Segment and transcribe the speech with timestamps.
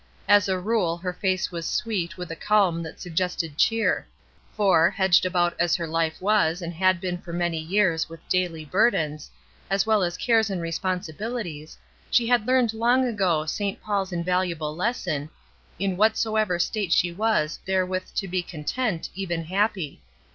[0.27, 4.07] As a rule her face was sweet with a calm that suggested cheer;
[4.51, 8.65] for, hedged about as her life was and had been for many years with daily
[8.65, 9.29] burdens,
[9.69, 11.77] as well as 276 HOME 277 cares and responsibiUties,
[12.09, 15.29] she had learned long ago Saint Paul's invaluable lesson,
[15.77, 20.01] in whatso ever state she was "therewith to be content," even happy.